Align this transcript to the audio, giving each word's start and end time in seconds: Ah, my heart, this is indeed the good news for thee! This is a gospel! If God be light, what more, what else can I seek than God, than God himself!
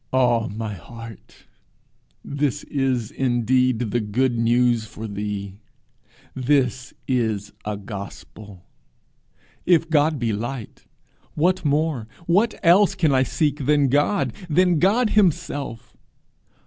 Ah, 0.11 0.47
my 0.47 0.73
heart, 0.73 1.45
this 2.25 2.63
is 2.63 3.11
indeed 3.11 3.77
the 3.91 3.99
good 3.99 4.35
news 4.35 4.85
for 4.87 5.05
thee! 5.07 5.59
This 6.33 6.91
is 7.07 7.53
a 7.65 7.77
gospel! 7.77 8.65
If 9.67 9.91
God 9.91 10.17
be 10.17 10.33
light, 10.33 10.85
what 11.35 11.63
more, 11.63 12.07
what 12.25 12.55
else 12.63 12.95
can 12.95 13.13
I 13.13 13.21
seek 13.21 13.67
than 13.67 13.89
God, 13.89 14.33
than 14.49 14.79
God 14.79 15.11
himself! 15.11 15.95